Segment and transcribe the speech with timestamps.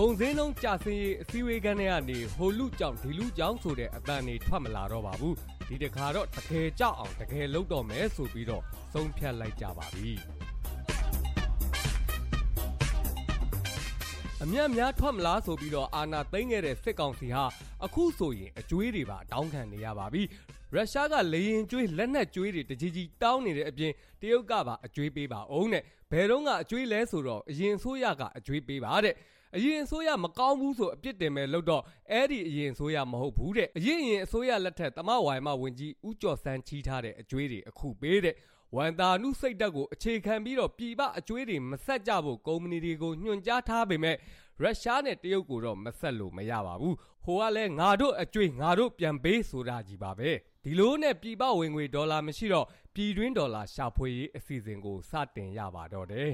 [0.00, 5.36] ကုံစင်းလုံးကြာစင်းရေးအစည်းအဝေးခန်းထဲကနေဟိုလူကြောင့်ဒီလူကြောင့်ဆိုတဲ့အတန်တွေထွက်မလာတော့ပါဘူး
[5.68, 8.62] ဒီတခါတော့တကယ်ကြောက်အောင်တကယ်လုပ်တော့မယ်ဆိုပြီးတော့
[8.94, 10.10] သုံးဖြတ်လိုက်ကြပါပြီ
[14.42, 17.44] အမြတ်များထွက်မလားဆိုပြီးတော့အာနာသိမ့်ခဲ့တဲ့စစ်ကောင်စီဟာ
[17.84, 20.22] အခုဆိုရင်အကျွေးတွေပါတောင်းခံနေရပါပြီ
[20.74, 29.14] ရုရှားကလေရင်ကျွေးလက်နက်ကျွေးတွေတကြီးကြီးတောင်းနေတဲ့အပြင်တရုတ်ကပါအကျွေးပေးပါအောင်တဲ့ဘယ်တော့ကအကျွေးလဲဆိုတော့အရင်ဆိုရကအကျွေးပေးပါတဲ့
[29.56, 38.34] အရင်အစိုးရမကောင်းဘူးဆိုအပြစ်တင်မဲ့လို့တော့အဲ့ဒီအရင်အစိုးရမဟုတ်ဘူးတဲ့အရင်ရင်အစိုးရလက်ထက်တမဝိုင်မဝင်ကြီးဦးကျော်စန်းချီးထားတဲ့အကျွေးတွေအခုပေးတဲ့
[38.76, 44.16] ဝန်တာနုစိတ်တက်ကိုအခြေခံပြီးတော့ပြည်ပအကျွေးတွေမဆက်ကြဖို့ကုမ္ပဏီတွေကိုညွှန်ကြားထားပေမဲ့
[44.62, 50.30] ရုရှားနဲ့တရုတ်ကိုတော့မဆက်လို့မရပါဘူးဟိုကလည်းငါတို့အကျွေးငါတို့ပြန်ပေးဆိုတာကြီးပါပဲ
[50.64, 56.30] ဒီလိုနဲ့ပြည်ပဝင်ငွေဒေါ်လာမရှိတော့ပြည်တွင်းဒေါ်လာရှာဖွေရေးအစီအစဉ်ကိုစတင်ရပါတော့တယ်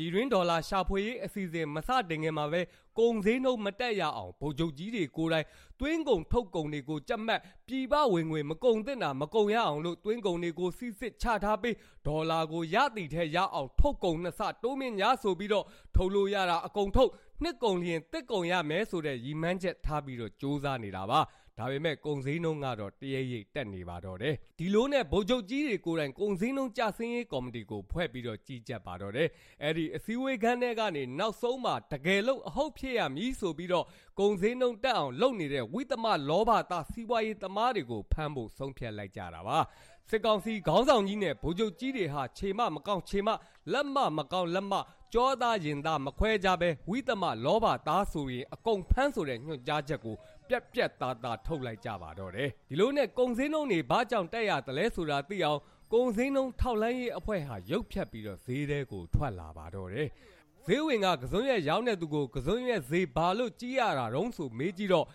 [0.00, 2.60] ပြည်တွင်းဒေါ်လာရှာဖွေရေးအစီအစဉ်မစတင်ခင်မှာပဲ
[2.98, 5.46] ကုန်စည်နှုန်းမတက်ရအောင်ဗိုလ်ချုပ်ကြီးတွေကိုယ်တိုင်
[5.80, 15.66] တွင်းကုန်ထုတ်ကုန်တွေကိုကြက်မှတ်ပြည်ပဝင်ငွေမကုန်သင့်တာမကုန်ရအောင်လို့တွင်းကုန်တွေကိုစီစစ်ချထားပြီးဒေါ်လာကိုရသည်ထဲရအောင်ထုတ်ကုန်နှစ်ဆတိုးမြင့်ညာဆိုပြီးတော့
[15.96, 17.10] ထုတ်လို့ရတာအကုန်ထုတ်
[17.42, 21.20] နှစ်ကုန်လျင်တစ်ကုန်ရမယ်ဆိုတဲ့ရီမန်းချက်ထားပြီးတော့စ조사နေတာပါ
[21.60, 29.28] ဒါပေမဲ့ကုံစည်းနှုံးကတော့တရေရိတ်တက်နေပါတော့တယ်ဒီလိုနဲ့ဗိုလ်ချုပ်ကြီးတွေကိုယ်တိုင်ကုံစည်းနှုံးကြဆင်းရေးကော်မတီကိုဖွဲ့ပြီးတော့ကြီးကြပ်ပါတော့တယ်
[29.62, 33.86] အဲ့ဒီအစည်းအဝေးခန်းထဲကနေနောက်ဆုံးမှာတကယ်လို့အဟုတ်ဖြစ်ရမည်ဆိုပြီးတော့
[34.20, 39.58] ကုံစည်းနှုံးတက်အောင်လုပ်နေတဲ့ဝိသမလောဘသားစီးပွားရေးသမားတွေကိုဖမ်းဖို့ဆုံးဖြတ်လိုက်ကြတာပါ
[40.10, 43.28] စစ်ကောင်စီခေါင်းဆောင်ကြီးနဲ့ဗိုလ်ချုပ်ကြီးတွေဟာခြေမမကောင်းခြေမ
[43.72, 44.74] လက်မမကောင်းလက်မ
[45.14, 50.16] ကြောသားရင်သားမခွဲကြပဲဝိသမလောဘသားဆိုရင်အကုန်ဖမ်းဆိုတဲ့ညွှန်ကြားချက်ကို
[50.50, 55.60] ပြက်ပြက်သားသားထုတ်လိုက်ကြပါတော့တယ်ဒီလိုနဲ့ကုံစင်းလုံးတွေဘာကြောင့်တက်ရတယ်လဲဆိုတာသိအောင်
[55.94, 60.08] ကုံစင်းလုံးထောက်လန်းရေးအဖွဲ့ဟာရုပ်ဖြတ်ပြီးတော့ဈေးတဲကိုထွက်လာပါတော့တယ်
[60.66, 65.06] ဈေးဝင်ကကစုံရက်ရောင်းတဲ့သူကိုကစုံရက်ဈေးဘာလို့ကြီးရတာတုံးဆိုမေးကြည့်တော့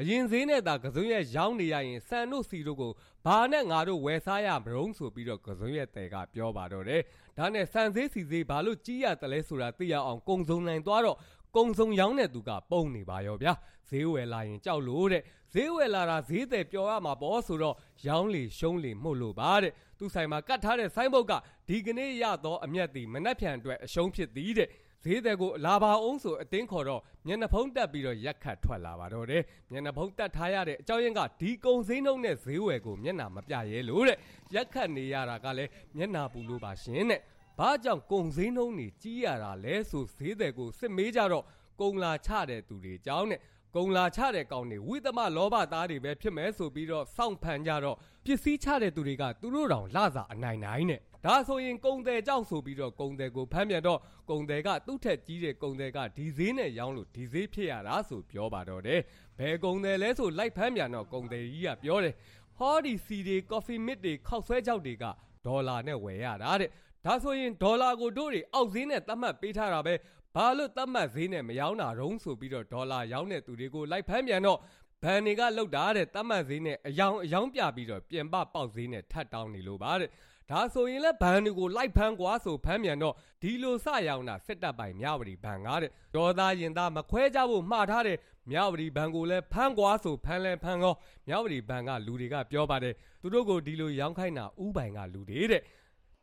[0.00, 2.92] အရင်ဈေးနဲ့သာကစုံရက်ရောင်းနေရရင်စံတို့စီတို့ကို
[3.26, 7.02] ဘာနဲ့ငါတို့ဝယ်စားရမလို့ဆိုပြီးတော့ကစုံရက်တဲကပြောပါတော့တယ်။
[7.38, 11.18] ဒါနဲ့စံဈေးစီဈေးဘာလို့ကြီးရတယ်လဲဆိုတာသိရအောင်ကုံစုံနိုင်သွားတော့
[11.56, 13.52] ကုံစုံရောင်းတဲ့သူကပုံနေပါရောဗျာ
[13.90, 15.22] ဈေးဝယ်လာရင်ကြောက်လို့တဲ့
[15.54, 17.76] ဈေးဝယ်လာတာဈေးတယ်ပျော်ရမှာပေါ့ဆိုတော့
[18.06, 21.32] ရောင်းလေရှုံးလေမှုတ်လို့ပါတဲ့သူဆိုင်မှာကတ်ထားတဲ့ဆိုင်းဘုတ်က
[21.68, 24.68] ဒီကနေ့ရတော့အမျက်တီမနှက်ဖြန်အတွက်အရှုံးဖြစ်သည်တဲ့
[25.04, 34.18] ဈေးတဲ့ကိုလာပါအောင်ဆိုအတင်းခေါ်တော့မျက်နှာဖုံးတက်ပြီးတော့ရက်ခတ်ထွက်လာပါတော့တယ်မျက်နှာဖုံးတက်ထားရတဲ့အကြောင်းရင်းကဒီကုံစင်းနှုံနဲ့ဈေးဝယ်ကိုမျက်နှာမပြရဲလို့တဲ့
[34.54, 37.20] ရက်ခတ်နေရတာကလည်းမျက်နှာပူလို့ပါရှင်တဲ့
[37.58, 41.44] ဘာကြောင့်ကုံစင်းနှုံနေကြီးရတာလဲဆိုဈေးတဲ့ကိုစစ်မေးကြတော့
[41.80, 43.40] ကုံလာချတဲ့သူတွေကြောင်းနဲ့
[43.76, 54.00] ကုံလာချတဲ့ကောင်တွေဝိသမလောဘသားတွေပဲဖြစ်မယ်ဆိုပြီးတော့စောင့်ဖန်ကြတော့ပစ္စည်းချတဲ့သူတွေကသူတို့တောင်လစာအနိုင်နိုင်နဲ့ဒါဆိုရင်ကုံတယ်ကြောက်ဆိုပြီးတော့ကုံတယ်ကိုဖမ်းပြန်တော့
[54.30, 59.00] ကုံတယ်ကသူ့ထက်ကြီးတဲ့ကုံတယ်ကဒီဈေးနဲ့ရောင်းလို့ဒီဈေးဖြစ်ရတာဆိုပြောပါတော့တယ်
[59.38, 62.14] ဘယ်ကုံတယ်လဲဆိုလိုက်ဖမ်းပြန်တော့ကုံတယ်ကြီးကပြောတယ်
[62.58, 65.04] ဟောဒီစီတွေကော်ဖီမစ်တွေခောက်ဆွဲကြောက်တွေက
[65.46, 66.70] ဒေါ်လာနဲ့ဝယ်ရတာတဲ့
[67.04, 69.94] ဒါဆိုရင်ဒေါ်လာကိုတို့တွေအောက်ဈေးနဲ့သတ်မှတ်ပေးထားတာပဲ
[70.34, 74.58] ဘာလို့သတ်မှတ်ဈေးနဲ့မရောင်းတာတုံးဆိုပြီးတော့ဒေါ်လာရောင်းတဲ့သူတွေကိုလိုက်ဖမ်းပြန်တော့
[75.02, 80.10] ဘန်တွေကလောက်တာတဲ့သတ်မှတ်ဈေးနဲ့အယောင်အယောင်ပြပြီးတော့ပြင်ပပေါက်ဈေးနဲ့ထပ်တောင်းနေလို့ပါတဲ့
[80.50, 88.18] ဒါဆိုရင်လည်းဘန်တွေကိုလိုက်ဖမ်းကွာဆိုဖမ်းပြန်တော့ဒီလိုစရောင်တာစစ်တပ်ပိုင်မြဝတီဘန်ကားတဲ့ဒေါ်သားရင်သားမခွဲကြဖို့မှားထားတဲ့
[88.50, 90.94] မြဝတီဘန်ကိုလည်းဖမ်းကွာဆိုဖမ်းလဲဖမ်းကော
[91.28, 95.62] မြဝတီဘန်ကလူတွေကပြောပါတယ်သူတို့ကိုဒီလိုရောင်းခိုင်းတာဥပိုင်ကလူတွေတဲ့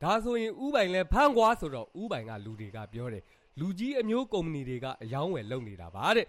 [0.04, 3.24] ဒါဆိုရင်ဥပိုင်လဲဖမ်းကွာဆိုတော့ဥပိုင်ကလူတွေကပြောတယ်
[3.60, 6.28] လူကြီးအမျိုးကုမ္ပဏီတွေကအယောင်းဝယ်လုပ်နေတာပါတဲ့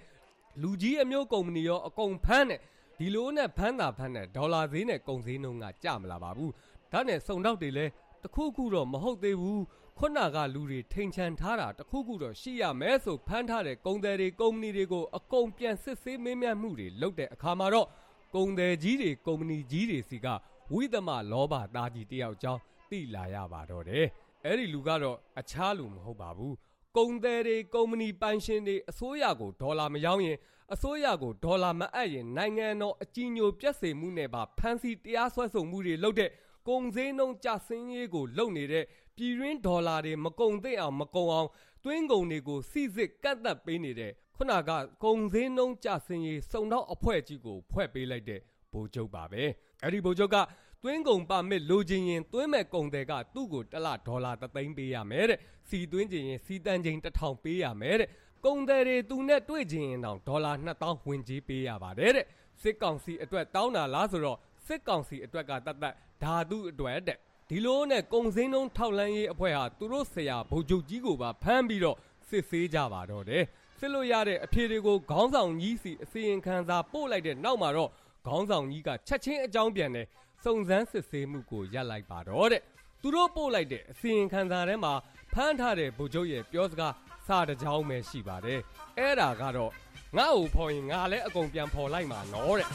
[0.62, 2.60] လူကြီးအမျိုးကုမ္ပဏီရောအကုန်ဖမ်းတယ်
[2.98, 6.52] ဒီလိုနဲ့ဖမ်းတာဖမ်းတဲ့ဒေါ်လာဈေးနဲ့ကုန်ဈေးနှုန်းကကျမလာပါဘူး
[6.92, 7.86] ဒါနဲ့စုံတော့တွေလဲ
[8.22, 9.62] တခုခုတော့မဟုတ်သေးဘူး
[9.98, 17.88] ခုနကလူတွေထိန်ချန်ထားတာတခုခုတော့ရှိရမယ်ဆိုဖမ်းထားတဲ့ကုန်သည်တွေကုမ္ပဏီတွေကိုအကုန်ပြန်စစ်ဆေးမင်းမြတ်မှုတွေလုပ်တဲ့အခါမှာတော့
[18.34, 20.26] ကုန်သည်ကြီးတွေကုမ္ပဏီကြီးတွေစီက
[20.72, 22.60] ဝိသမလောဘသားကြီးတယောက်ကြောင်း
[22.92, 24.06] သိလာရပါတော့တယ်
[24.44, 26.54] အဲ့ဒီလူကတော့အခြားလူမဟုတ်ပါဘူး
[26.96, 30.38] ကုန်သည်တွေကုမ္ပဏီပိုင်ရှင်တွေအစိုးရကိုဒေါ်လာမရောင်းရင်
[30.74, 36.30] အစိုးရကိုဒေါ်လာမအပ်ရင်နိုင်ငံတော်အကြီးညိုပြက်စေမှုနဲ့ပါဖမ်းဆီးတရားစွဲဆိုမှုတွေလုပ်တဲ့
[36.68, 38.84] ကုန်စည်နှုန်းကျဆင်းရေးကိုလုပ်နေတဲ့
[39.16, 41.48] ပြည်ရင်းဒေါ်လာတွေမကုန်သိအောင်မကုန်အောင်
[41.84, 44.70] တွင်းကုန်တွေကိုစီစစ်ကတ်သက်ပေးနေတဲ့ခုနက
[45.04, 48.40] ကုန်စည်နှုန်းကျဆင်းရေးစုံတော့အဖွဲ့ကြီးကိုဖွဲ့ပေးလိုက်တဲ့
[48.72, 49.42] ဗိုလ်ချုပ်ပါပဲ
[49.82, 50.36] အဲ့ဒီဗိုလ်ချုပ်က
[50.84, 55.38] တွင်းကုန်ပါမစ်လိုချင်ရင်တွင်းမဲ့ကုန်တွေကသူ့ကိုတစ်လဒေါ်လာ3သိန်းပေးရမယ်တဲ့
[55.68, 58.08] စီတွင်းချင်ရင်စီတန်ချိန်1000ပေးရမယ်တဲ့
[58.44, 60.52] ကုန်တယ်တွေသူနဲ့တွေ့ချင်ရင်တော့ဒေါ်လာ
[60.82, 62.26] 2000ဝင်ကြီးပေးရပါတယ်တဲ့
[62.62, 67.18] စစ်ကောင်စီအတွက်တောင်းတာလားဆိုတော့စစ်ကောင်စီအတွက်ကတတ်တတ်ဓာတုအတွက်တဲ့
[67.50, 71.96] ဒီလိုနဲ့ကုံစင်းလုံးထောက်လန်းရေးအဖွဲ့ဟာသူတို့ဆရာဗိုလ်ချုပ်ကြီးကိုပါဖမ်းပြီးတော့
[72.28, 73.44] စစ်ဆေးကြပါတော့တယ်
[73.78, 77.90] စစစ်လို့ရတဲ့အဖြေတွေကိုခေါင်းဆောင်ကြီးစီအစီရင်ခံစာပို့လိုက်တဲ့နောက်မှာတော့
[78.26, 80.06] ခေါင်းဆောင်ကြီးကချက်ချင်းအကြောင်းပြန်တယ်
[80.44, 82.62] စုံစမ်းစစ်ဆေးမှုကိုရပ်လိုက်ပါတော့တဲ့
[83.02, 84.92] သူတို့ပို့လိုက်တဲ့အစီရင်ခံစာထဲမှာ
[85.34, 86.94] ဖမ်းထားတဲ့ဗိုလ်ချုပ်ရဲ့ပြောစကား
[87.26, 88.60] စာတစ်ကြောင်းပဲရှိပါတယ်
[88.98, 89.72] အဲ့ဒါကတော့
[90.18, 92.68] ငါ့ကိုဖော်ရင်ငါလည်းအကုန်ပြန်ဖော်လိုက်မှာနော်တဲ့